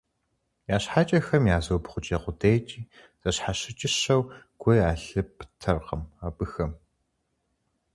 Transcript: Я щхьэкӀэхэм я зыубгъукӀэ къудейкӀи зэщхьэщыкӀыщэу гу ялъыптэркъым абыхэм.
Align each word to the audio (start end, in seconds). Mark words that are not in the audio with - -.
Я 0.75 0.77
щхьэкӀэхэм 0.83 1.43
я 1.55 1.57
зыубгъукӀэ 1.65 2.17
къудейкӀи 2.23 2.81
зэщхьэщыкӀыщэу 3.21 4.21
гу 4.61 4.69
ялъыптэркъым 4.89 6.03
абыхэм. 6.25 6.71